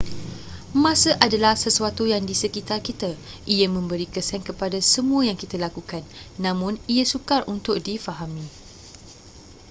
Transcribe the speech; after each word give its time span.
masa 0.83 1.11
adalah 1.25 1.53
sesuatu 1.63 2.03
yang 2.13 2.23
di 2.29 2.33
sekitar 2.41 2.79
kita 2.87 3.11
ia 3.53 3.67
memberi 3.75 4.07
kesan 4.15 4.41
kepada 4.49 4.79
semua 4.93 5.21
yang 5.29 5.37
kita 5.41 5.55
lakukan 5.65 6.01
namun 6.45 6.73
ia 6.93 7.05
sukar 7.13 7.41
untuk 7.53 7.75
difahami 7.87 8.47